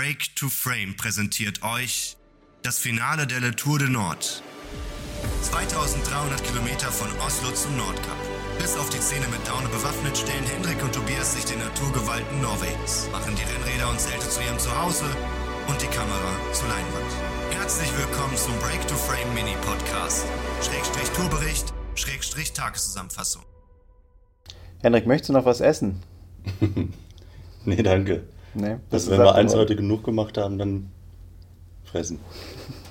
Break 0.00 0.34
to 0.34 0.48
Frame 0.48 0.96
präsentiert 0.96 1.62
euch 1.62 2.16
das 2.62 2.78
Finale 2.78 3.26
der 3.26 3.40
Le 3.40 3.54
Tour 3.54 3.78
de 3.78 3.86
Nord. 3.90 4.42
2300 5.42 6.42
Kilometer 6.42 6.90
von 6.90 7.10
Oslo 7.20 7.50
zum 7.50 7.76
Nordkap. 7.76 8.16
Bis 8.58 8.78
auf 8.78 8.88
die 8.88 8.98
Zähne 8.98 9.28
mit 9.28 9.46
Daune 9.46 9.68
bewaffnet 9.68 10.16
stellen 10.16 10.46
Hendrik 10.46 10.82
und 10.82 10.94
Tobias 10.94 11.34
sich 11.34 11.44
den 11.44 11.58
Naturgewalten 11.58 12.40
Norwegens, 12.40 13.10
machen 13.12 13.36
die 13.36 13.42
Rennräder 13.42 13.90
und 13.90 14.00
Zelte 14.00 14.26
zu 14.26 14.40
ihrem 14.40 14.58
Zuhause 14.58 15.04
und 15.68 15.82
die 15.82 15.92
Kamera 15.92 16.32
zur 16.54 16.68
Leinwand. 16.68 17.12
Herzlich 17.50 17.92
willkommen 17.98 18.38
zum 18.38 18.58
Break 18.60 18.80
to 18.88 18.94
Frame 18.94 19.34
Mini 19.34 19.54
Podcast. 19.66 20.24
Schrägstrich 20.62 21.10
Tourbericht, 21.10 21.74
Schrägstrich 21.94 22.54
Tageszusammenfassung. 22.54 23.42
Henrik, 24.80 25.06
möchtest 25.06 25.28
du 25.28 25.34
noch 25.34 25.44
was 25.44 25.60
essen? 25.60 26.02
nee, 27.66 27.82
danke. 27.82 28.24
Nee, 28.54 28.76
Also 28.90 29.10
wenn 29.10 29.20
wir 29.20 29.34
eins 29.34 29.54
heute 29.54 29.76
genug 29.76 30.04
gemacht 30.04 30.36
haben, 30.36 30.58
dann 30.58 30.90
fressen. 31.84 32.18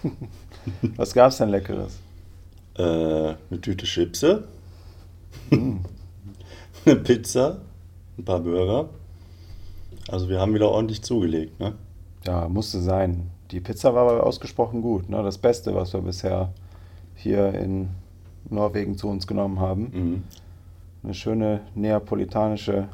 Was 0.95 1.13
gab's 1.13 1.38
denn 1.38 1.49
Leckeres? 1.49 1.97
Äh, 2.77 2.83
eine 2.83 3.61
Tüte 3.61 3.85
Chipse, 3.85 4.47
eine 5.52 6.95
Pizza, 6.95 7.61
ein 8.17 8.25
paar 8.25 8.39
Burger. 8.39 8.89
Also 10.07 10.30
wir 10.30 10.39
haben 10.39 10.53
wieder 10.53 10.69
ordentlich 10.69 11.02
zugelegt, 11.02 11.59
ne? 11.59 11.73
Ja, 12.25 12.47
musste 12.47 12.80
sein. 12.81 13.31
Die 13.52 13.59
Pizza 13.59 13.94
war 13.95 14.09
aber 14.09 14.23
ausgesprochen 14.25 14.81
gut. 14.81 15.09
Ne? 15.09 15.21
Das 15.23 15.38
Beste, 15.38 15.73
was 15.75 15.94
wir 15.94 16.02
bisher 16.02 16.53
hier 17.16 17.53
in 17.53 17.89
Norwegen 18.49 18.97
zu 18.97 19.07
uns 19.07 19.27
genommen 19.27 19.59
haben. 19.59 19.91
Mhm. 19.94 20.23
Eine 21.03 21.13
schöne 21.13 21.61
neapolitanische, 21.75 22.89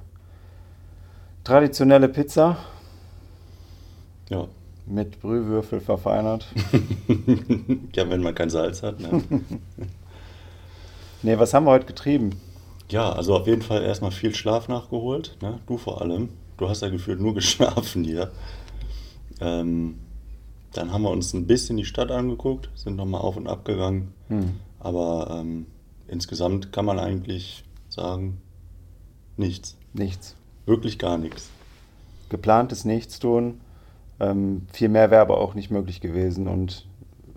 traditionelle 1.45 2.09
Pizza 2.09 2.58
Ja. 4.30 4.48
mit 4.86 5.22
Brühwürfel 5.22 5.80
verfeinert. 5.80 6.45
ja, 7.95 8.09
wenn 8.09 8.22
man 8.22 8.36
kein 8.36 8.50
Salz 8.50 8.83
hat. 8.83 9.00
Ne? 9.00 9.23
Nee, 11.23 11.39
was 11.39 11.56
haben 11.56 11.66
wir 11.66 11.72
heute 11.72 11.88
getrieben? 11.88 12.39
ja, 12.92 13.11
also 13.11 13.36
auf 13.36 13.47
jeden 13.47 13.64
Fall 13.64 13.81
erstmal 13.81 14.11
viel 14.11 14.36
Schlaf 14.36 14.67
nachgeholt. 14.67 15.38
Ne? 15.42 15.59
Du 15.66 15.78
vor 15.78 16.02
allem. 16.03 16.30
Du 16.58 16.69
hast 16.69 16.81
ja 16.84 16.89
gefühlt 16.89 17.19
nur 17.19 17.34
geschlafen 17.42 18.03
hier. 18.03 18.31
Ähm, 19.41 19.97
dann 20.73 20.91
haben 20.91 21.02
wir 21.02 21.09
uns 21.09 21.34
ein 21.34 21.47
bisschen 21.47 21.78
die 21.78 21.86
Stadt 21.86 22.12
angeguckt, 22.12 22.69
sind 22.75 22.95
nochmal 22.95 23.22
auf 23.22 23.38
und 23.38 23.47
ab 23.47 23.66
gegangen. 23.66 24.14
Hm. 24.28 24.59
Aber 24.80 25.36
ähm, 25.39 25.66
insgesamt 26.08 26.72
kann 26.72 26.86
man 26.86 27.00
eigentlich 27.00 27.64
sagen, 27.89 28.39
nichts. 29.36 29.78
Nichts. 29.94 30.36
Wirklich 30.66 30.99
gar 30.99 31.17
nichts. 31.17 31.49
Geplantes 32.30 32.85
Nichtstun. 32.85 33.61
Ähm, 34.19 34.66
viel 34.72 34.89
mehr 34.89 35.11
wäre 35.11 35.22
aber 35.22 35.39
auch 35.39 35.53
nicht 35.53 35.72
möglich 35.72 36.02
gewesen. 36.02 36.47
Und 36.47 36.88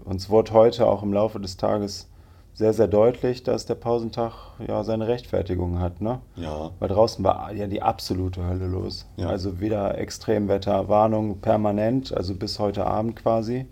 uns 0.04 0.30
wurde 0.30 0.52
heute 0.52 0.86
auch 0.86 1.02
im 1.02 1.12
Laufe 1.12 1.40
des 1.40 1.56
Tages 1.56 2.08
sehr, 2.54 2.72
sehr 2.72 2.88
deutlich, 2.88 3.44
dass 3.44 3.66
der 3.66 3.76
Pausentag 3.76 4.32
ja 4.66 4.82
seine 4.82 5.06
Rechtfertigung 5.06 5.78
hat. 5.78 6.00
Ne? 6.00 6.20
Ja, 6.36 6.70
Weil 6.80 6.88
draußen 6.88 7.22
war 7.24 7.52
ja 7.52 7.66
die 7.66 7.82
absolute 7.82 8.44
Hölle 8.44 8.66
los. 8.66 9.06
Ja. 9.16 9.28
Also 9.28 9.60
wieder 9.60 9.96
Extremwetterwarnung 9.98 11.40
permanent, 11.40 12.12
also 12.12 12.34
bis 12.34 12.58
heute 12.58 12.84
Abend 12.86 13.14
quasi. 13.16 13.66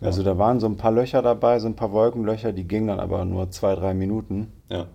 Ja. 0.00 0.06
Also 0.06 0.22
da 0.22 0.38
waren 0.38 0.58
so 0.58 0.66
ein 0.66 0.76
paar 0.78 0.92
Löcher 0.92 1.20
dabei, 1.20 1.58
so 1.58 1.66
ein 1.66 1.76
paar 1.76 1.92
Wolkenlöcher, 1.92 2.52
die 2.52 2.64
gingen 2.64 2.86
dann 2.86 3.00
aber 3.00 3.24
nur 3.24 3.50
zwei, 3.50 3.74
drei 3.74 3.94
Minuten. 3.94 4.52
ja. 4.68 4.86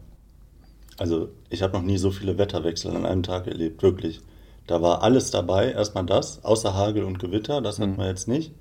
Also 0.97 1.29
ich 1.49 1.61
habe 1.61 1.73
noch 1.77 1.83
nie 1.83 1.97
so 1.97 2.11
viele 2.11 2.37
Wetterwechsel 2.37 2.95
an 2.95 3.05
einem 3.05 3.23
Tag 3.23 3.47
erlebt, 3.47 3.83
wirklich. 3.83 4.21
Da 4.65 4.81
war 4.81 5.01
alles 5.03 5.31
dabei, 5.31 5.71
erstmal 5.71 6.05
das, 6.05 6.43
außer 6.43 6.73
Hagel 6.73 7.03
und 7.03 7.19
Gewitter, 7.19 7.61
das 7.61 7.79
hatten 7.79 7.93
Mhm. 7.93 7.97
wir 7.97 8.07
jetzt 8.07 8.27
nicht. 8.27 8.51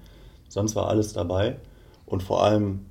Sonst 0.48 0.76
war 0.76 0.88
alles 0.88 1.12
dabei. 1.12 1.56
Und 2.04 2.22
vor 2.22 2.44
allem, 2.44 2.86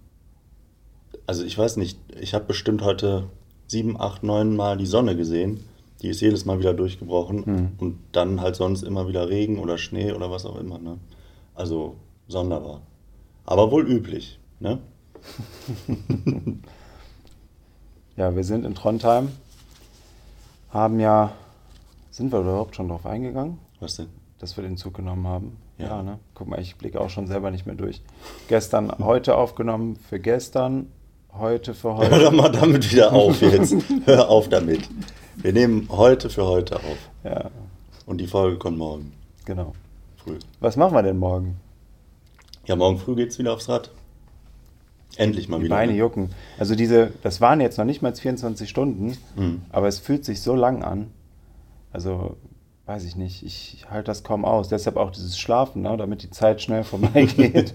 also 1.26 1.44
ich 1.46 1.58
weiß 1.58 1.78
nicht, 1.78 1.98
ich 2.20 2.34
habe 2.34 2.46
bestimmt 2.46 2.82
heute 2.84 3.26
sieben, 3.68 4.00
acht, 4.00 4.24
neun 4.24 4.56
Mal 4.56 4.78
die 4.78 4.86
Sonne 4.86 5.16
gesehen. 5.16 5.64
Die 6.02 6.10
ist 6.10 6.20
jedes 6.22 6.44
Mal 6.46 6.60
wieder 6.60 6.74
durchgebrochen. 6.74 7.44
Mhm. 7.46 7.70
Und 7.78 7.98
dann 8.12 8.42
halt 8.42 8.56
sonst 8.58 8.84
immer 8.84 9.08
wieder 9.08 9.30
Regen 9.30 9.60
oder 9.60 9.78
Schnee 9.78 10.12
oder 10.12 10.30
was 10.30 10.46
auch 10.46 10.60
immer. 10.60 10.78
Ne? 10.78 10.98
Also 11.56 11.96
sonderbar. 12.28 12.82
Aber 13.46 13.72
wohl 13.72 13.88
üblich. 13.90 14.40
Ne? 14.60 14.80
Ja, 18.18 18.36
wir 18.36 18.44
sind 18.44 18.66
in 18.66 18.76
Trondheim, 18.76 19.30
haben 20.70 21.00
ja, 21.00 21.34
sind 22.12 22.32
wir 22.32 22.40
überhaupt 22.40 22.76
schon 22.76 22.88
drauf 22.88 23.06
eingegangen, 23.06 23.58
Was 23.80 23.98
denn? 23.98 24.08
dass 24.40 24.56
wir 24.56 24.64
den 24.64 24.78
Zug 24.78 24.94
genommen 24.94 25.28
haben? 25.28 25.58
Ja. 25.78 26.02
ne? 26.02 26.20
Guck 26.34 26.48
mal, 26.48 26.60
ich 26.62 26.78
blicke 26.78 27.02
auch 27.02 27.10
schon 27.10 27.28
selber 27.28 27.52
nicht 27.52 27.66
mehr 27.66 27.76
durch. 27.76 28.02
Gestern, 28.48 28.92
heute 29.00 29.36
aufgenommen 29.36 29.98
für 29.98 30.20
gestern, 30.20 30.88
heute 31.34 31.74
für 31.74 31.90
Hör 31.98 32.10
heute. 32.10 32.20
doch 32.20 32.32
mal 32.32 32.50
damit 32.50 32.90
wieder 32.90 33.12
auf 33.12 33.42
jetzt. 33.42 33.76
Hör 34.06 34.30
auf 34.30 34.48
damit. 34.48 34.88
Wir 35.36 35.52
nehmen 35.52 35.90
heute 35.90 36.30
für 36.30 36.46
heute 36.46 36.78
auf. 36.78 37.10
Ja, 37.26 37.50
Und 38.06 38.20
die 38.20 38.28
Folge 38.28 38.58
kommt 38.58 38.78
morgen 38.78 39.12
genau. 39.44 39.74
früh. 40.16 40.40
Was 40.62 40.78
machen 40.78 40.94
wir 40.94 41.04
denn 41.04 41.18
morgen? 41.18 41.58
Ja, 42.66 42.78
morgen 42.78 42.98
früh 42.98 43.16
geht's 43.16 43.38
wieder 43.38 43.54
aufs 43.54 43.68
Rad. 43.68 43.92
Endlich 45.18 45.48
mal 45.50 45.58
Die 45.58 45.66
wieder. 45.66 45.76
Beine 45.76 45.92
ne? 45.94 45.98
jucken. 45.98 46.30
Also 46.60 46.76
diese, 46.76 47.12
das 47.24 47.42
waren 47.42 47.62
jetzt 47.62 47.78
noch 47.78 47.86
nicht 47.86 48.02
mal 48.02 48.14
24 48.14 48.70
Stunden, 48.70 49.18
Mhm. 49.36 49.62
aber 49.70 49.88
es 49.88 50.00
fühlt 50.00 50.26
sich 50.26 50.42
so 50.42 50.56
lang 50.56 50.84
an. 50.84 51.08
Also, 51.94 52.36
weiß 52.86 53.06
ich 53.06 53.16
nicht, 53.16 53.44
ich 53.44 53.86
halte 53.90 54.08
das 54.08 54.24
kaum 54.24 54.44
aus. 54.46 54.68
Deshalb 54.68 54.98
auch 54.98 55.12
dieses 55.12 55.38
Schlafen, 55.40 55.82
ne, 55.82 55.96
damit 55.98 56.24
die 56.24 56.30
Zeit 56.30 56.62
schnell 56.62 56.84
vorbeigeht. 56.84 57.74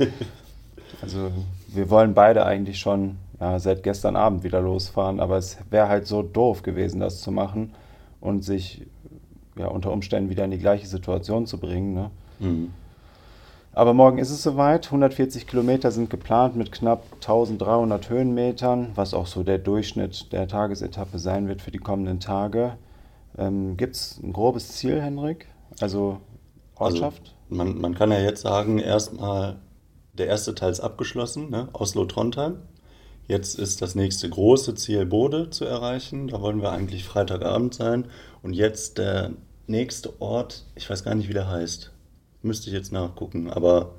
also, 1.03 1.31
wir 1.69 1.89
wollen 1.91 2.13
beide 2.15 2.45
eigentlich 2.45 2.79
schon 2.79 3.17
ja, 3.41 3.59
seit 3.59 3.83
gestern 3.83 4.17
Abend 4.17 4.45
wieder 4.45 4.61
losfahren, 4.61 5.19
aber 5.21 5.39
es 5.39 5.57
wäre 5.71 5.89
halt 5.89 6.07
so 6.07 6.23
doof 6.23 6.63
gewesen, 6.63 7.01
das 7.01 7.21
zu 7.23 7.33
machen 7.33 7.73
und 8.21 8.45
sich 8.45 8.83
ja, 9.57 9.67
unter 9.69 9.91
Umständen 9.93 10.29
wieder 10.29 10.45
in 10.45 10.51
die 10.51 10.59
gleiche 10.59 10.87
Situation 10.87 11.47
zu 11.47 11.59
bringen. 11.59 11.95
Ne? 11.95 12.11
Mhm. 12.39 12.71
Aber 13.81 13.95
morgen 13.95 14.19
ist 14.19 14.29
es 14.29 14.43
soweit. 14.43 14.85
140 14.89 15.47
Kilometer 15.47 15.91
sind 15.91 16.11
geplant 16.11 16.55
mit 16.55 16.71
knapp 16.71 17.03
1300 17.15 18.11
Höhenmetern, 18.11 18.93
was 18.95 19.15
auch 19.15 19.27
so 19.27 19.43
der 19.43 19.57
Durchschnitt 19.57 20.35
der 20.35 20.47
Tagesetappe 20.49 21.19
sein 21.19 21.49
wird 21.49 21.63
für 21.63 21.71
die 21.71 21.79
kommenden 21.79 22.21
Tage. 22.21 22.77
Ähm, 23.39 23.79
Gibt 23.79 23.97
es 23.97 24.21
ein 24.23 24.35
grobes 24.35 24.69
Ziel, 24.73 25.01
Henrik? 25.01 25.47
Also 25.81 26.21
Ortschaft? 26.75 27.23
Also, 27.23 27.55
man, 27.57 27.81
man 27.81 27.95
kann 27.95 28.11
ja 28.11 28.21
jetzt 28.21 28.43
sagen, 28.43 28.81
erstmal 28.81 29.57
der 30.13 30.27
erste 30.27 30.55
Teil 30.55 30.73
ist 30.73 30.81
abgeschlossen, 30.81 31.49
ne? 31.49 31.71
Oslo-Trondheim. 31.73 32.57
Jetzt 33.29 33.59
ist 33.59 33.81
das 33.81 33.95
nächste 33.95 34.29
große 34.29 34.75
Ziel 34.75 35.07
Bode 35.07 35.49
zu 35.49 35.65
erreichen. 35.65 36.29
Da 36.29 36.43
wollen 36.43 36.61
wir 36.61 36.71
eigentlich 36.71 37.05
Freitagabend 37.05 37.73
sein. 37.73 38.09
Und 38.43 38.53
jetzt 38.53 38.99
der 38.99 39.31
nächste 39.67 40.21
Ort, 40.21 40.67
ich 40.75 40.91
weiß 40.91 41.03
gar 41.03 41.15
nicht, 41.15 41.31
wie 41.31 41.33
der 41.33 41.49
heißt. 41.49 41.90
Müsste 42.43 42.69
ich 42.69 42.75
jetzt 42.75 42.93
nachgucken. 42.93 43.51
Aber 43.51 43.93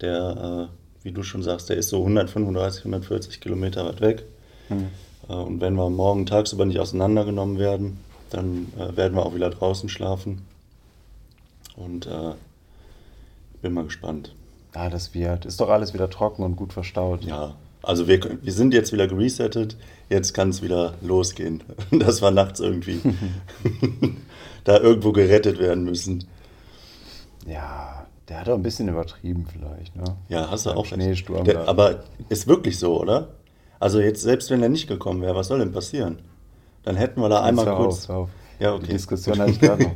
der, 0.00 0.68
äh, 0.70 1.04
wie 1.04 1.12
du 1.12 1.22
schon 1.22 1.42
sagst, 1.42 1.68
der 1.68 1.76
ist 1.76 1.88
so 1.88 1.98
135, 1.98 2.80
140 2.80 3.40
Kilometer 3.40 3.86
weit 3.86 4.00
weg. 4.00 4.24
Hm. 4.68 4.88
Äh, 5.28 5.32
Und 5.32 5.60
wenn 5.60 5.74
wir 5.74 5.88
morgen 5.90 6.26
tagsüber 6.26 6.64
nicht 6.64 6.80
auseinandergenommen 6.80 7.58
werden, 7.58 7.98
dann 8.30 8.72
äh, 8.78 8.96
werden 8.96 9.16
wir 9.16 9.24
auch 9.24 9.34
wieder 9.34 9.50
draußen 9.50 9.88
schlafen. 9.88 10.42
Und 11.76 12.06
äh, 12.06 12.32
bin 13.62 13.72
mal 13.74 13.84
gespannt. 13.84 14.34
Ja, 14.74 14.90
das 14.90 15.14
wird. 15.14 15.46
Ist 15.46 15.60
doch 15.60 15.68
alles 15.70 15.94
wieder 15.94 16.10
trocken 16.10 16.42
und 16.42 16.56
gut 16.56 16.72
verstaut. 16.72 17.24
Ja, 17.24 17.54
also 17.82 18.08
wir, 18.08 18.20
wir 18.42 18.52
sind 18.52 18.74
jetzt 18.74 18.92
wieder 18.92 19.06
geresettet. 19.06 19.76
Jetzt 20.08 20.34
kann 20.34 20.50
es 20.50 20.62
wieder 20.62 20.94
losgehen. 21.02 21.62
Das 21.90 22.20
war 22.20 22.30
nachts 22.30 22.60
irgendwie 22.60 23.00
da 24.64 24.78
irgendwo 24.78 25.12
gerettet 25.12 25.58
werden 25.58 25.84
müssen. 25.84 26.24
Ja, 27.46 28.06
der 28.28 28.40
hat 28.40 28.48
auch 28.48 28.54
ein 28.54 28.62
bisschen 28.62 28.88
übertrieben 28.88 29.46
vielleicht. 29.50 29.94
Ne? 29.96 30.04
Ja, 30.28 30.50
hast 30.50 30.66
du 30.66 30.70
Beim 30.70 30.78
auch. 30.78 30.86
Schneesturm 30.86 31.44
Der, 31.44 31.54
da. 31.54 31.64
aber 31.66 32.00
ist 32.28 32.46
wirklich 32.46 32.78
so, 32.78 33.00
oder? 33.00 33.28
Also 33.78 34.00
jetzt, 34.00 34.22
selbst 34.22 34.50
wenn 34.50 34.62
er 34.62 34.68
nicht 34.68 34.88
gekommen 34.88 35.22
wäre, 35.22 35.34
was 35.34 35.48
soll 35.48 35.58
denn 35.60 35.72
passieren? 35.72 36.18
Dann 36.82 36.96
hätten 36.96 37.20
wir 37.20 37.28
da 37.28 37.42
einmal 37.42 37.66
Hör 37.66 37.76
kurz... 37.76 38.04
Auf, 38.04 38.08
hör 38.08 38.16
auf. 38.16 38.28
Ja, 38.58 38.72
okay. 38.74 38.86
Die 38.86 38.92
Diskussion 38.92 39.38
hatte 39.38 39.50
ich 39.50 39.60
gerade 39.60 39.82
noch. 39.84 39.92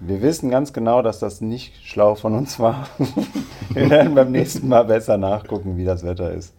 Wir 0.00 0.22
wissen 0.22 0.50
ganz 0.50 0.72
genau, 0.72 1.02
dass 1.02 1.18
das 1.18 1.40
nicht 1.40 1.74
schlau 1.84 2.14
von 2.14 2.34
uns 2.34 2.58
war. 2.58 2.88
Wir 3.70 3.88
werden 3.90 4.14
beim 4.14 4.32
nächsten 4.32 4.68
Mal 4.68 4.84
besser 4.84 5.16
nachgucken, 5.16 5.76
wie 5.76 5.84
das 5.84 6.04
Wetter 6.04 6.30
ist. 6.32 6.52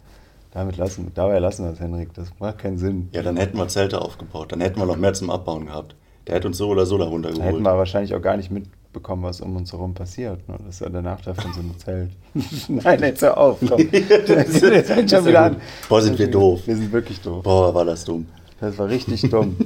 Damit 0.52 0.78
lassen, 0.78 1.12
dabei 1.14 1.40
lassen 1.40 1.66
wir 1.66 1.72
es, 1.74 1.80
Henrik. 1.82 2.14
Das 2.14 2.30
macht 2.40 2.60
keinen 2.60 2.78
Sinn. 2.78 3.10
Ja, 3.12 3.22
dann 3.24 3.36
hätten 3.38 3.58
wir 3.58 3.68
Zelte 3.68 4.02
aufgebaut. 4.02 4.52
Dann 4.54 4.62
hätten 4.62 4.80
wir 4.80 4.86
noch 4.86 4.96
mehr 4.96 5.14
zum 5.14 5.30
Abbauen 5.30 5.66
gehabt. 5.66 5.96
Der 6.28 6.36
hätte 6.36 6.48
uns 6.48 6.58
so 6.58 6.70
oder 6.70 6.86
so 6.86 6.98
darunter 6.98 7.30
Da 7.30 7.36
geholt. 7.36 7.54
hätten 7.54 7.64
wir 7.64 7.78
wahrscheinlich 7.78 8.16
auch 8.16 8.22
gar 8.22 8.38
nicht 8.38 8.52
mitbekommen, 8.96 9.24
was 9.24 9.42
um 9.42 9.56
uns 9.56 9.72
herum 9.74 9.94
passiert. 9.94 10.48
Ne? 10.48 10.56
Das 10.66 10.76
ist 10.76 10.82
ja 10.82 10.90
der 10.90 11.02
Nachteil 11.02 11.36
von 11.36 11.54
so 11.54 11.60
einem 11.60 11.78
Zelt. 11.78 12.12
Nein, 12.84 13.00
jetzt 13.02 13.22
hör 13.22 13.38
auf. 13.38 13.60
Komm. 13.60 13.90
Das 13.92 14.62
Jetzt 14.62 14.92
fängt 14.92 15.10
schon 15.10 15.26
wieder 15.26 15.42
an. 15.44 15.58
Boah, 15.90 16.02
sind 16.02 16.18
wir 16.18 16.32
doof. 16.32 16.62
Wir 16.66 16.76
sind 16.76 16.92
wirklich 16.92 17.20
doof. 17.22 17.44
Boah, 17.44 17.74
war 17.74 17.86
das 17.86 18.06
dumm. 18.06 18.28
Das 18.62 18.78
war 18.78 18.88
richtig 18.88 19.22
dumm. 19.30 19.58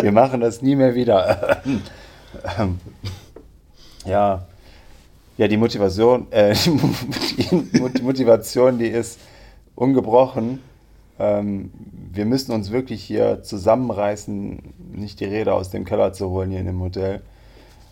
Wir 0.00 0.12
machen 0.12 0.40
das 0.42 0.60
nie 0.60 0.76
mehr 0.76 0.94
wieder. 0.94 1.62
Ähm, 2.58 2.78
ja, 4.04 4.46
Ja, 5.38 5.48
die 5.48 5.56
Motivation, 5.56 6.30
äh, 6.32 6.54
die 6.54 8.02
Motivation, 8.02 8.78
die 8.78 8.88
ist 8.88 9.18
ungebrochen. 9.74 10.60
Ähm, 11.18 11.70
wir 12.12 12.26
müssen 12.26 12.52
uns 12.52 12.70
wirklich 12.70 13.02
hier 13.02 13.42
zusammenreißen, 13.42 14.58
nicht 14.92 15.20
die 15.20 15.24
Räder 15.24 15.54
aus 15.54 15.70
dem 15.70 15.86
Keller 15.86 16.12
zu 16.12 16.28
holen 16.28 16.50
hier 16.50 16.60
in 16.60 16.66
dem 16.66 16.80
Hotel. 16.80 17.22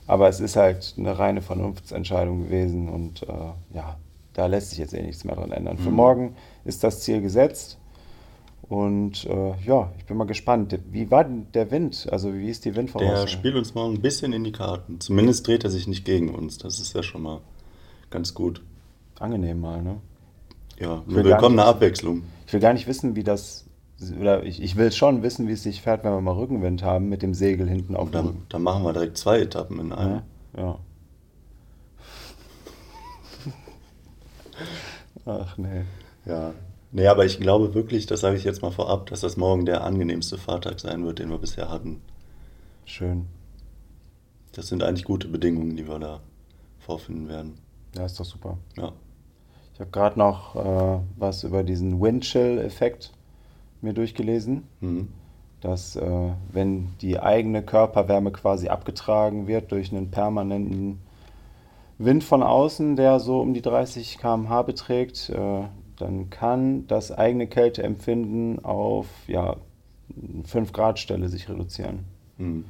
Aber 0.07 0.29
es 0.29 0.41
ist 0.41 0.57
halt 0.57 0.95
eine 0.99 1.19
reine 1.19 1.41
Vernunftsentscheidung 1.41 2.45
gewesen 2.45 2.89
und 2.89 3.23
äh, 3.23 3.77
ja, 3.77 3.97
da 4.35 4.47
lässt 4.47 4.71
sich 4.71 4.79
jetzt 4.79 4.93
eh 4.93 5.03
nichts 5.03 5.25
mehr 5.25 5.37
dran 5.37 5.53
ändern. 5.53 5.77
Mhm. 5.77 5.83
Für 5.83 5.91
morgen 5.91 6.37
ist 6.65 6.85
das 6.85 7.01
Ziel 7.01 7.23
gesetzt. 7.23 7.79
Und 8.69 9.27
äh, 9.27 9.55
ja, 9.65 9.93
ich 9.99 10.07
bin 10.07 10.17
mal 10.17 10.25
gespannt. 10.25 10.79
Wie 10.91 11.11
war 11.11 11.25
denn 11.25 11.47
der 11.53 11.71
Wind? 11.71 12.09
Also 12.11 12.33
wie 12.35 12.49
ist 12.49 12.65
die 12.65 12.75
Windvoraussicht? 12.75 13.23
Der 13.23 13.27
spielt 13.29 13.57
uns 13.57 13.75
morgen 13.75 13.95
ein 13.95 14.01
bisschen 14.01 14.33
in 14.33 14.43
die 14.43 14.53
Karten. 14.53 15.01
Zumindest 15.01 15.47
dreht 15.47 15.65
er 15.65 15.71
sich 15.71 15.87
nicht 15.87 16.05
gegen 16.05 16.35
uns. 16.35 16.59
Das 16.59 16.81
ist 16.81 16.95
ja 16.95 17.03
schon 17.03 17.23
mal 17.23 17.41
ganz 18.11 18.33
gut. 18.33 18.63
Angenehm 19.19 19.61
mal, 19.61 19.83
ne? 19.83 19.97
Ja, 20.79 21.03
eine 21.07 21.25
willkommene 21.25 21.65
Abwechslung. 21.65 22.23
Ich 22.47 22.53
will 22.53 22.61
gar 22.61 22.73
nicht 22.73 22.87
wissen, 22.87 23.15
wie 23.15 23.23
das, 23.23 23.67
oder 24.21 24.43
ich, 24.45 24.63
ich 24.63 24.77
will 24.77 24.93
schon 24.93 25.23
wissen, 25.23 25.49
wie 25.49 25.53
es 25.53 25.63
sich 25.63 25.81
fährt, 25.81 26.05
wenn 26.05 26.13
wir 26.13 26.21
mal 26.21 26.33
Rückenwind 26.33 26.83
haben 26.83 27.09
mit 27.09 27.23
dem 27.23 27.35
Segel 27.35 27.69
hinten 27.69 27.97
auf 27.97 28.11
dem 28.11 28.43
Dann 28.49 28.63
machen 28.63 28.83
wir 28.83 28.93
direkt 28.93 29.17
zwei 29.17 29.41
Etappen 29.41 29.79
in 29.81 29.93
einem. 29.93 30.23
Ja. 30.57 30.63
ja. 30.63 30.79
Ach 35.27 35.57
nee. 35.57 35.85
Ja, 36.27 36.53
Nee, 36.97 37.09
aber 37.09 37.25
ich 37.25 37.41
glaube 37.41 37.75
wirklich, 37.75 38.07
das 38.07 38.21
sage 38.21 38.37
ich 38.37 38.45
jetzt 38.45 38.63
mal 38.63 38.71
vorab, 38.71 39.07
dass 39.07 39.23
das 39.23 39.37
morgen 39.37 39.67
der 39.67 39.83
angenehmste 39.83 40.39
Fahrtag 40.39 40.79
sein 40.79 41.05
wird, 41.05 41.19
den 41.19 41.29
wir 41.29 41.39
bisher 41.39 41.69
hatten. 41.69 42.01
Schön. 42.85 43.27
Das 44.53 44.69
sind 44.69 44.85
eigentlich 44.85 45.05
gute 45.05 45.27
Bedingungen, 45.27 45.75
die 45.75 45.89
wir 45.89 45.99
da 45.99 46.21
vorfinden 46.79 47.27
werden. 47.29 47.59
Ja, 47.97 48.07
ist 48.07 48.21
doch 48.21 48.25
super. 48.25 48.59
Ja. 48.77 48.93
Ich 49.73 49.81
habe 49.81 49.91
gerade 49.91 50.21
noch 50.21 50.55
äh, 50.55 51.01
was 51.17 51.43
über 51.43 51.65
diesen 51.65 52.01
Windchill-Effekt 52.01 53.11
mir 53.85 53.95
durchgelesen. 53.95 54.65
Mhm. 54.81 55.09
Dass, 55.61 55.97
äh, 55.97 56.31
wenn 56.53 56.89
die 57.01 57.19
eigene 57.19 57.63
Körperwärme 57.63 58.33
quasi 58.33 58.69
abgetragen 58.69 59.47
wird 59.47 59.73
durch 59.73 59.93
einen 59.93 60.11
permanenten 60.11 60.99
Wind 61.99 62.25
von 62.25 62.43
außen, 62.43 62.97
der 62.97 63.21
so 63.21 63.41
um 63.41 63.55
die 63.55 63.63
30 63.63 64.19
km/h 64.19 64.63
beträgt, 64.63 65.31
äh, 65.31 65.63
dann 65.97 66.29
kann 66.29 66.87
das 66.87 67.13
eigene 67.13 67.47
Kälteempfinden 67.47 68.65
auf 68.65 69.07
ja, 69.27 69.57
5 70.45 70.73
Grad 70.73 70.99
Stelle 70.99 71.29
sich 71.29 71.49
reduzieren. 71.49 72.01
Mhm. 72.39 72.65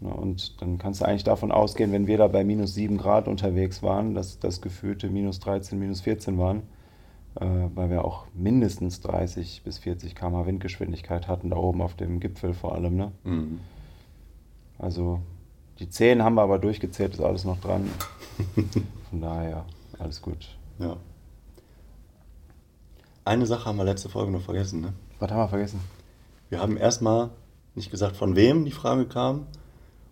Und 0.00 0.60
dann 0.60 0.76
kannst 0.78 1.00
du 1.00 1.06
eigentlich 1.06 1.24
davon 1.24 1.50
ausgehen, 1.50 1.90
wenn 1.92 2.06
wir 2.06 2.18
da 2.18 2.28
bei 2.28 2.44
minus 2.44 2.74
7 2.74 2.98
Grad 2.98 3.28
unterwegs 3.28 3.82
waren, 3.82 4.14
dass 4.14 4.38
das 4.38 4.60
gefühlte 4.60 5.08
minus 5.08 5.40
13, 5.40 5.78
minus 5.78 6.02
14 6.02 6.36
waren, 6.38 6.64
weil 7.40 7.90
wir 7.90 8.04
auch 8.04 8.26
mindestens 8.34 9.00
30 9.02 9.62
bis 9.62 9.78
40 9.78 10.14
km 10.14 10.46
Windgeschwindigkeit 10.46 11.28
hatten, 11.28 11.50
da 11.50 11.56
oben 11.56 11.82
auf 11.82 11.94
dem 11.94 12.20
Gipfel 12.20 12.54
vor 12.54 12.74
allem. 12.74 12.96
Ne? 12.96 13.12
Mhm. 13.24 13.60
Also 14.78 15.20
die 15.78 15.88
10 15.88 16.22
haben 16.22 16.34
wir 16.34 16.42
aber 16.42 16.58
durchgezählt, 16.58 17.14
ist 17.14 17.20
alles 17.20 17.44
noch 17.44 17.60
dran. 17.60 17.90
Von 19.10 19.20
daher, 19.20 19.64
alles 19.98 20.22
gut. 20.22 20.56
Ja. 20.78 20.96
Eine 23.24 23.46
Sache 23.46 23.66
haben 23.66 23.76
wir 23.76 23.84
letzte 23.84 24.08
Folge 24.08 24.32
noch 24.32 24.42
vergessen. 24.42 24.80
Ne? 24.80 24.92
Was 25.18 25.30
haben 25.30 25.38
wir 25.38 25.48
vergessen? 25.48 25.80
Wir 26.48 26.60
haben 26.60 26.76
erstmal 26.76 27.30
nicht 27.74 27.90
gesagt, 27.90 28.16
von 28.16 28.36
wem 28.36 28.64
die 28.64 28.70
Frage 28.70 29.06
kam. 29.06 29.46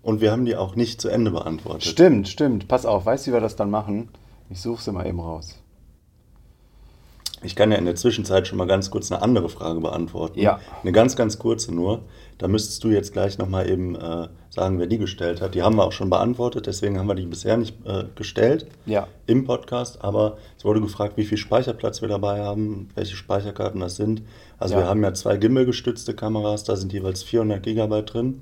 Und 0.02 0.20
wir 0.20 0.32
haben 0.32 0.44
die 0.44 0.56
auch 0.56 0.76
nicht 0.76 1.00
zu 1.00 1.08
Ende 1.08 1.30
beantwortet. 1.30 1.84
Stimmt, 1.84 2.28
stimmt. 2.28 2.68
Pass 2.68 2.84
auf, 2.84 3.06
weißt 3.06 3.26
du, 3.26 3.30
wie 3.30 3.34
wir 3.36 3.40
das 3.40 3.56
dann 3.56 3.70
machen? 3.70 4.10
Ich 4.50 4.60
suche 4.60 4.82
sie 4.82 4.92
mal 4.92 5.06
eben 5.06 5.20
raus. 5.20 5.58
Ich 7.44 7.55
kann 7.55 7.70
ja 7.70 7.79
in 7.79 7.85
der 7.85 7.94
Zwischenzeit 7.94 8.49
schon 8.49 8.58
mal 8.58 8.67
ganz 8.67 8.91
kurz 8.91 9.12
eine 9.12 9.23
andere 9.23 9.49
Frage 9.49 9.81
beantworten. 9.81 10.41
Ja. 10.41 10.61
Eine 10.82 10.93
ganz, 10.93 11.14
ganz 11.14 11.38
kurze 11.38 11.75
nur. 11.75 12.02
Da 12.38 12.49
müsstest 12.49 12.82
du 12.82 12.88
jetzt 12.88 13.12
gleich 13.12 13.38
nochmal 13.38 13.70
eben 13.70 13.94
äh, 13.94 14.29
sagen, 14.50 14.79
wer 14.79 14.87
die 14.87 14.99
gestellt 14.99 15.41
hat. 15.41 15.55
Die 15.55 15.62
haben 15.62 15.76
wir 15.76 15.85
auch 15.85 15.93
schon 15.93 16.11
beantwortet, 16.11 16.67
deswegen 16.67 16.99
haben 16.99 17.06
wir 17.06 17.14
die 17.14 17.26
bisher 17.26 17.56
nicht 17.56 17.76
äh, 17.87 18.05
gestellt 18.14 18.67
ja. 18.87 19.06
im 19.26 19.44
Podcast. 19.44 20.02
Aber 20.02 20.38
es 20.56 20.64
wurde 20.64 20.81
gefragt, 20.81 21.17
wie 21.17 21.25
viel 21.25 21.38
Speicherplatz 21.38 22.02
wir 22.02 22.08
dabei 22.08 22.41
haben, 22.41 22.88
welche 22.94 23.14
Speicherkarten 23.14 23.81
das 23.81 23.96
sind. 23.96 24.23
Also 24.58 24.75
ja. 24.75 24.81
wir 24.81 24.87
haben 24.88 25.02
ja 25.02 25.14
zwei 25.14 25.37
Gimbal-gestützte 25.37 26.14
Kameras, 26.14 26.64
da 26.64 26.76
sind 26.76 26.93
jeweils 26.93 27.23
400 27.23 27.62
Gigabyte 27.62 28.14
drin. 28.14 28.41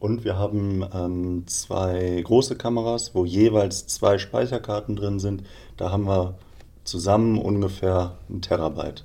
Und 0.00 0.24
wir 0.24 0.38
haben 0.38 0.84
ähm, 0.94 1.44
zwei 1.46 2.20
große 2.22 2.54
Kameras, 2.56 3.14
wo 3.14 3.24
jeweils 3.24 3.88
zwei 3.88 4.18
Speicherkarten 4.18 4.94
drin 4.94 5.18
sind. 5.18 5.42
Da 5.76 5.90
haben 5.90 6.06
wir 6.06 6.36
zusammen 6.88 7.38
ungefähr 7.38 8.16
ein 8.28 8.42
Terabyte 8.42 9.04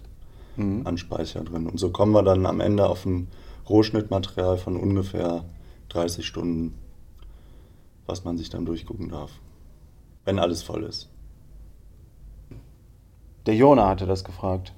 mhm. 0.56 0.86
an 0.86 0.98
Speicher 0.98 1.44
drin. 1.44 1.68
Und 1.68 1.80
so 1.80 1.92
kommen 1.92 2.14
wir 2.14 2.24
dann 2.24 2.46
am 2.46 2.60
Ende 2.60 2.88
auf 2.88 3.06
ein 3.06 3.28
Rohschnittmaterial 3.70 4.58
von 4.58 4.78
ungefähr 4.78 5.46
30 5.90 6.26
Stunden, 6.26 6.78
was 8.06 8.24
man 8.24 8.38
sich 8.38 8.50
dann 8.50 8.66
durchgucken 8.66 9.10
darf, 9.10 9.32
wenn 10.26 10.40
alles 10.40 10.64
voll 10.64 10.84
ist. 10.84 11.10
Der 13.46 13.56
Jona 13.56 13.88
hatte 13.90 14.06
das 14.06 14.24
gefragt. 14.24 14.74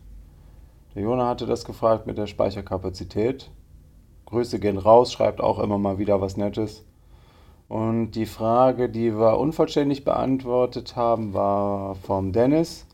Der 0.95 1.03
Jona 1.03 1.27
hatte 1.27 1.45
das 1.45 1.65
gefragt 1.65 2.07
mit 2.07 2.17
der 2.17 2.27
Speicherkapazität. 2.27 3.51
Grüße 4.25 4.59
gehen 4.59 4.77
raus, 4.77 5.13
schreibt 5.13 5.39
auch 5.39 5.59
immer 5.59 5.77
mal 5.77 5.99
wieder 5.99 6.19
was 6.19 6.35
Nettes. 6.35 6.83
Und 7.67 8.11
die 8.11 8.25
Frage, 8.25 8.89
die 8.89 9.13
wir 9.17 9.37
unvollständig 9.37 10.03
beantwortet 10.03 10.95
haben, 10.95 11.33
war 11.33 11.95
vom 11.95 12.31
Dennis. 12.31 12.85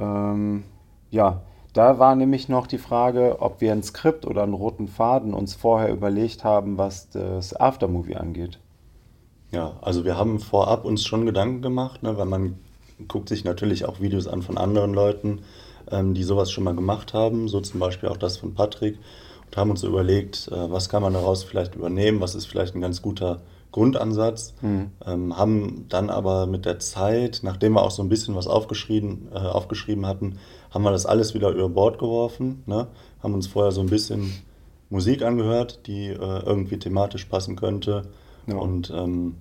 Ähm, 0.00 0.64
ja, 1.10 1.42
da 1.72 1.98
war 1.98 2.16
nämlich 2.16 2.48
noch 2.48 2.66
die 2.66 2.78
Frage, 2.78 3.36
ob 3.40 3.60
wir 3.60 3.72
ein 3.72 3.82
Skript 3.82 4.26
oder 4.26 4.42
einen 4.42 4.54
roten 4.54 4.88
Faden 4.88 5.34
uns 5.34 5.54
vorher 5.54 5.92
überlegt 5.92 6.42
haben, 6.42 6.78
was 6.78 7.10
das 7.10 7.54
Aftermovie 7.54 8.16
angeht. 8.16 8.58
Ja, 9.52 9.74
also 9.80 10.04
wir 10.04 10.16
haben 10.16 10.40
vorab 10.40 10.84
uns 10.84 11.04
schon 11.04 11.26
Gedanken 11.26 11.62
gemacht, 11.62 12.02
ne, 12.02 12.16
weil 12.16 12.26
man 12.26 12.58
guckt 13.08 13.28
sich 13.28 13.44
natürlich 13.44 13.84
auch 13.84 14.00
Videos 14.00 14.26
an 14.26 14.42
von 14.42 14.58
anderen 14.58 14.94
Leuten, 14.94 15.40
ähm, 15.90 16.14
die 16.14 16.22
sowas 16.22 16.50
schon 16.50 16.64
mal 16.64 16.74
gemacht 16.74 17.14
haben, 17.14 17.48
so 17.48 17.60
zum 17.60 17.80
Beispiel 17.80 18.08
auch 18.08 18.16
das 18.16 18.36
von 18.36 18.54
Patrick, 18.54 18.98
und 19.46 19.56
haben 19.56 19.70
uns 19.70 19.82
überlegt, 19.82 20.48
äh, 20.48 20.70
was 20.70 20.88
kann 20.88 21.02
man 21.02 21.14
daraus 21.14 21.42
vielleicht 21.42 21.74
übernehmen, 21.74 22.20
was 22.20 22.34
ist 22.34 22.46
vielleicht 22.46 22.74
ein 22.74 22.80
ganz 22.80 23.02
guter 23.02 23.40
Grundansatz, 23.72 24.54
mhm. 24.62 24.90
ähm, 25.06 25.36
haben 25.36 25.86
dann 25.88 26.10
aber 26.10 26.46
mit 26.46 26.66
der 26.66 26.78
Zeit, 26.78 27.40
nachdem 27.42 27.74
wir 27.74 27.82
auch 27.82 27.90
so 27.90 28.02
ein 28.02 28.08
bisschen 28.08 28.34
was 28.34 28.46
aufgeschrieben, 28.46 29.28
äh, 29.32 29.38
aufgeschrieben 29.38 30.06
hatten, 30.06 30.38
haben 30.70 30.82
wir 30.82 30.90
das 30.90 31.06
alles 31.06 31.34
wieder 31.34 31.50
über 31.50 31.68
Bord 31.68 31.98
geworfen, 31.98 32.62
ne? 32.66 32.88
haben 33.22 33.34
uns 33.34 33.46
vorher 33.46 33.72
so 33.72 33.80
ein 33.80 33.88
bisschen 33.88 34.32
Musik 34.88 35.22
angehört, 35.22 35.86
die 35.86 36.08
äh, 36.08 36.16
irgendwie 36.44 36.78
thematisch 36.78 37.26
passen 37.26 37.56
könnte 37.56 38.08
ja. 38.46 38.56
und 38.56 38.90
ähm, 38.90 39.36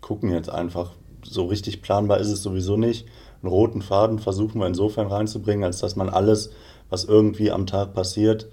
gucken 0.00 0.30
jetzt 0.30 0.50
einfach, 0.50 0.92
so 1.22 1.46
richtig 1.46 1.82
planbar 1.82 2.18
ist 2.18 2.30
es 2.30 2.42
sowieso 2.42 2.76
nicht. 2.76 3.06
Einen 3.42 3.50
roten 3.50 3.82
Faden 3.82 4.18
versuchen 4.18 4.60
wir 4.60 4.66
insofern 4.66 5.08
reinzubringen, 5.08 5.64
als 5.64 5.80
dass 5.80 5.96
man 5.96 6.08
alles, 6.08 6.50
was 6.88 7.04
irgendwie 7.04 7.50
am 7.50 7.66
Tag 7.66 7.94
passiert, 7.94 8.48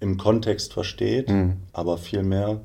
im 0.00 0.16
Kontext 0.16 0.72
versteht, 0.72 1.28
mhm. 1.28 1.56
aber 1.72 1.98
viel 1.98 2.22
mehr 2.22 2.60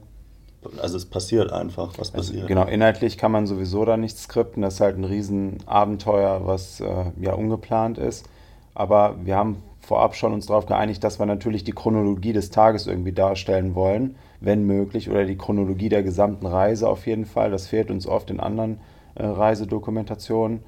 also 0.81 0.97
es 0.97 1.05
passiert 1.05 1.51
einfach, 1.51 1.93
was 1.97 2.13
also 2.13 2.13
passiert. 2.13 2.43
Also 2.43 2.47
genau, 2.47 2.65
inhaltlich 2.65 3.17
kann 3.17 3.31
man 3.31 3.47
sowieso 3.47 3.85
da 3.85 3.97
nichts 3.97 4.23
skripten. 4.23 4.61
Das 4.61 4.75
ist 4.75 4.81
halt 4.81 4.97
ein 4.97 5.05
Riesenabenteuer, 5.05 6.45
was 6.45 6.81
äh, 6.81 7.05
ja 7.19 7.33
ungeplant 7.33 7.97
ist. 7.97 8.27
Aber 8.73 9.15
wir 9.23 9.35
haben 9.35 9.63
vorab 9.79 10.15
schon 10.15 10.33
uns 10.33 10.47
darauf 10.47 10.65
geeinigt, 10.65 11.03
dass 11.03 11.19
wir 11.19 11.25
natürlich 11.25 11.63
die 11.63 11.71
Chronologie 11.71 12.33
des 12.33 12.51
Tages 12.51 12.87
irgendwie 12.87 13.13
darstellen 13.13 13.73
wollen, 13.73 14.15
wenn 14.41 14.65
möglich, 14.65 15.09
oder 15.09 15.25
die 15.25 15.37
Chronologie 15.37 15.89
der 15.89 16.03
gesamten 16.03 16.45
Reise 16.45 16.87
auf 16.87 17.07
jeden 17.07 17.25
Fall. 17.25 17.51
Das 17.51 17.67
fehlt 17.67 17.89
uns 17.89 18.05
oft 18.05 18.29
in 18.29 18.39
anderen 18.39 18.79
äh, 19.15 19.25
Reisedokumentationen. 19.25 20.61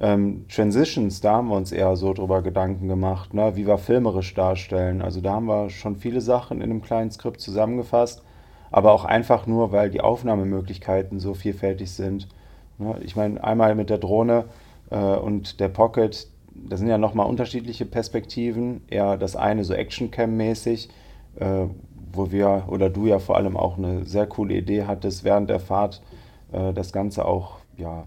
Ähm, 0.00 0.46
Transitions, 0.48 1.20
da 1.20 1.36
haben 1.36 1.48
wir 1.48 1.56
uns 1.56 1.72
eher 1.72 1.96
so 1.96 2.12
drüber 2.12 2.42
Gedanken 2.42 2.88
gemacht, 2.88 3.34
ne, 3.34 3.56
wie 3.56 3.66
wir 3.66 3.78
filmerisch 3.78 4.34
darstellen. 4.34 5.00
Also 5.00 5.20
da 5.20 5.34
haben 5.34 5.46
wir 5.46 5.70
schon 5.70 5.96
viele 5.96 6.20
Sachen 6.20 6.58
in 6.58 6.64
einem 6.64 6.82
kleinen 6.82 7.10
Skript 7.10 7.40
zusammengefasst 7.40 8.22
aber 8.72 8.92
auch 8.92 9.04
einfach 9.04 9.46
nur, 9.46 9.70
weil 9.70 9.90
die 9.90 10.00
Aufnahmemöglichkeiten 10.00 11.20
so 11.20 11.34
vielfältig 11.34 11.92
sind. 11.92 12.26
Ne, 12.78 12.96
ich 13.02 13.14
meine, 13.14 13.44
einmal 13.44 13.74
mit 13.74 13.90
der 13.90 13.98
Drohne 13.98 14.46
äh, 14.90 14.96
und 14.96 15.60
der 15.60 15.68
Pocket, 15.68 16.26
das 16.54 16.80
sind 16.80 16.88
ja 16.88 16.98
nochmal 16.98 17.26
unterschiedliche 17.26 17.84
Perspektiven. 17.84 18.80
Eher 18.88 19.18
das 19.18 19.36
eine 19.36 19.62
so 19.64 19.74
Action-Cam-mäßig, 19.74 20.88
äh, 21.36 21.66
wo 22.12 22.32
wir 22.32 22.64
oder 22.68 22.88
du 22.88 23.06
ja 23.06 23.18
vor 23.18 23.36
allem 23.36 23.58
auch 23.58 23.76
eine 23.76 24.06
sehr 24.06 24.26
coole 24.26 24.54
Idee 24.54 24.84
hattest, 24.84 25.22
während 25.22 25.50
der 25.50 25.60
Fahrt 25.60 26.02
äh, 26.52 26.72
das 26.72 26.94
Ganze 26.94 27.26
auch 27.26 27.58
ja, 27.76 28.04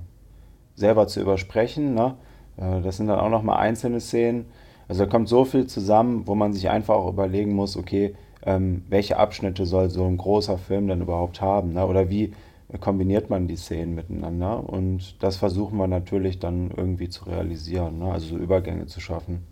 selber 0.76 1.08
zu 1.08 1.22
übersprechen. 1.22 1.94
Ne? 1.94 2.16
das 2.58 2.96
sind 2.96 3.08
dann 3.08 3.20
auch 3.20 3.30
nochmal 3.30 3.58
einzelne 3.58 4.00
Szenen. 4.00 4.46
Also 4.88 5.04
da 5.04 5.10
kommt 5.10 5.28
so 5.28 5.44
viel 5.44 5.68
zusammen, 5.68 6.26
wo 6.26 6.36
man 6.36 6.54
sich 6.54 6.70
einfach 6.70 6.96
auch 6.96 7.10
überlegen 7.10 7.54
muss, 7.54 7.76
okay, 7.76 8.16
ähm, 8.46 8.84
welche 8.90 9.18
Abschnitte 9.18 9.66
soll 9.66 9.90
so 9.90 10.06
ein 10.06 10.18
großer 10.18 10.58
Film 10.58 10.88
denn 10.88 11.02
überhaupt 11.02 11.42
haben? 11.42 11.74
Ne? 11.74 11.86
Oder 11.86 12.10
wie, 12.10 12.34
kombiniert 12.80 13.30
man 13.30 13.48
die 13.48 13.56
Szenen 13.56 13.96
miteinander 13.96 14.68
und 14.68 15.22
das 15.24 15.38
versuchen 15.38 15.78
wir 15.78 15.88
natürlich 15.88 16.40
dann 16.40 16.72
irgendwie 16.76 17.10
zu 17.10 17.26
realisieren, 17.26 18.00
ne? 18.00 18.12
also 18.12 18.28
so 18.28 18.38
Übergänge 18.38 18.88
zu 18.88 19.00
schaffen. 19.00 19.46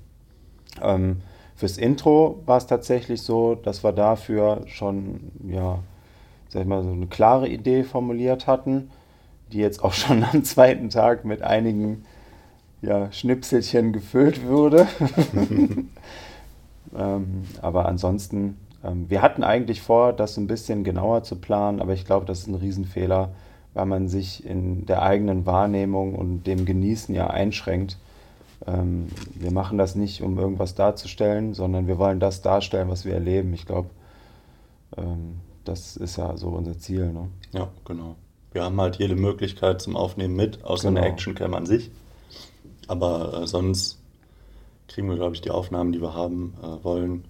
Ähm, 0.81 1.21
fürs 1.55 1.77
Intro 1.77 2.41
war 2.45 2.57
es 2.57 2.67
tatsächlich 2.67 3.21
so, 3.21 3.55
dass 3.55 3.83
wir 3.83 3.91
dafür 3.91 4.61
schon, 4.65 5.31
ja, 5.47 5.79
sag 6.49 6.63
ich 6.63 6.67
mal, 6.67 6.83
so 6.83 6.91
eine 6.91 7.07
klare 7.07 7.47
Idee 7.47 7.83
formuliert 7.83 8.47
hatten, 8.47 8.89
die 9.51 9.59
jetzt 9.59 9.83
auch 9.83 9.93
schon 9.93 10.23
am 10.23 10.43
zweiten 10.43 10.89
Tag 10.89 11.25
mit 11.25 11.41
einigen 11.43 12.05
ja, 12.81 13.11
Schnipselchen 13.11 13.93
gefüllt 13.93 14.43
würde. 14.43 14.87
ähm, 16.97 17.43
aber 17.61 17.85
ansonsten, 17.85 18.57
wir 18.83 19.21
hatten 19.21 19.43
eigentlich 19.43 19.81
vor, 19.81 20.13
das 20.13 20.37
ein 20.37 20.47
bisschen 20.47 20.83
genauer 20.83 21.23
zu 21.23 21.37
planen, 21.37 21.79
aber 21.79 21.93
ich 21.93 22.05
glaube, 22.05 22.25
das 22.25 22.39
ist 22.39 22.47
ein 22.47 22.55
Riesenfehler, 22.55 23.33
weil 23.73 23.85
man 23.85 24.07
sich 24.07 24.45
in 24.45 24.85
der 24.85 25.01
eigenen 25.01 25.45
Wahrnehmung 25.45 26.15
und 26.15 26.43
dem 26.43 26.65
Genießen 26.65 27.15
ja 27.15 27.27
einschränkt. 27.27 27.97
Ähm, 28.67 29.07
wir 29.35 29.51
machen 29.51 29.77
das 29.77 29.95
nicht, 29.95 30.21
um 30.21 30.37
irgendwas 30.37 30.75
darzustellen, 30.75 31.53
sondern 31.53 31.87
wir 31.87 31.97
wollen 31.97 32.19
das 32.19 32.41
darstellen, 32.41 32.89
was 32.89 33.05
wir 33.05 33.13
erleben. 33.13 33.53
Ich 33.53 33.65
glaube, 33.65 33.89
ähm, 34.97 35.39
das 35.63 35.97
ist 35.97 36.17
ja 36.17 36.35
so 36.37 36.49
unser 36.49 36.77
Ziel. 36.77 37.11
Ne? 37.11 37.29
Ja, 37.53 37.69
genau. 37.85 38.15
Wir 38.51 38.63
haben 38.63 38.79
halt 38.79 38.97
jede 38.97 39.15
Möglichkeit 39.15 39.81
zum 39.81 39.95
Aufnehmen 39.95 40.35
mit, 40.35 40.63
außer 40.63 40.89
genau. 40.89 41.01
eine 41.01 41.09
Actioncam 41.09 41.53
an 41.53 41.65
sich. 41.65 41.89
Aber 42.87 43.41
äh, 43.41 43.47
sonst 43.47 43.99
kriegen 44.87 45.09
wir, 45.09 45.15
glaube 45.15 45.35
ich, 45.35 45.41
die 45.41 45.51
Aufnahmen, 45.51 45.91
die 45.91 46.01
wir 46.01 46.13
haben 46.13 46.53
äh, 46.61 46.83
wollen. 46.83 47.25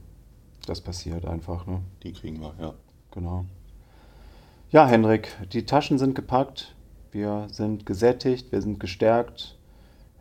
Das 0.66 0.82
passiert 0.82 1.26
einfach, 1.26 1.66
ne? 1.66 1.82
Die 2.04 2.14
kriegen 2.14 2.40
wir, 2.42 2.54
ja. 2.60 2.74
Genau. 3.12 3.46
Ja, 4.72 4.88
Hendrik, 4.88 5.30
die 5.52 5.66
Taschen 5.66 6.00
sind 6.00 6.16
gepackt. 6.16 6.74
Wir 7.12 7.48
sind 7.52 7.86
gesättigt, 7.86 8.52
wir 8.52 8.62
sind 8.62 8.80
gestärkt. 8.80 9.56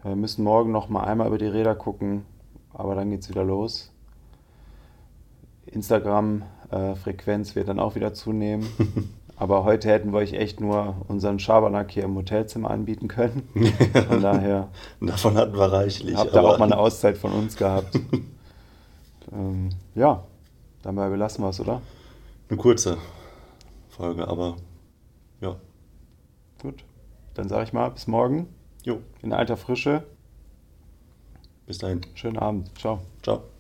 Wir 0.03 0.17
müssen 0.17 0.45
morgen 0.45 0.73
noch 0.73 0.89
mal 0.89 1.05
einmal 1.05 1.29
über 1.29 1.39
die 1.39 1.47
Räder 1.47 1.75
gucken, 1.75 2.27
aber 2.75 2.95
dann 2.95 3.11
geht 3.11 3.23
es 3.23 3.31
wieder 3.31 3.45
los. 3.45 3.93
Instagram-Frequenz 5.67 7.53
äh, 7.53 7.55
wird 7.55 7.69
dann 7.69 7.81
auch 7.81 7.95
wieder 7.95 8.13
zunehmen. 8.13 8.67
aber 9.37 9.65
heute 9.65 9.89
hätten 9.89 10.13
wir 10.13 10.19
euch 10.19 10.35
echt 10.35 10.61
nur 10.61 10.97
unseren 11.09 11.39
Schabernack 11.39 11.91
hier 11.91 12.05
im 12.05 12.17
Hotelzimmer 12.17 12.71
anbieten 12.71 13.09
können. 13.09 13.49
Von 14.09 14.21
daher. 14.21 14.69
Davon 15.01 15.37
hatten 15.37 15.57
wir 15.57 15.73
reichlich. 15.73 16.17
Habt 16.17 16.35
ihr 16.35 16.43
auch 16.43 16.59
mal 16.59 16.67
eine 16.67 16.79
Auszeit 16.79 17.17
von 17.17 17.33
uns 17.33 17.57
gehabt. 17.57 17.99
ähm, 19.33 19.71
ja, 19.95 20.25
dabei 20.83 21.09
belassen 21.09 21.45
wir 21.45 21.51
es, 21.51 21.61
oder? 21.61 21.81
Eine 22.49 22.59
kurze 22.59 22.99
Folge, 23.89 24.27
aber 24.29 24.57
ja. 25.41 25.57
Gut, 26.61 26.85
dann 27.35 27.49
sage 27.49 27.65
ich 27.65 27.73
mal 27.73 27.91
bis 27.91 28.07
morgen. 28.07 28.49
Jo. 28.85 29.01
In 29.23 29.33
alter 29.33 29.57
Frische. 29.57 30.05
Bis 31.67 31.79
dahin. 31.79 32.01
Schönen 32.15 32.39
Abend. 32.39 32.77
Ciao. 32.79 33.01
Ciao. 33.23 33.52